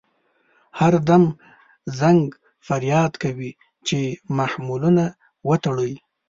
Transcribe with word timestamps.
هر 0.79 0.93
دم 1.09 1.23
زنګ 1.99 2.21
فریاد 2.67 3.11
کوي 3.23 3.51
چې 3.87 3.97
محملونه 4.37 5.05
وتړئ. 5.47 5.93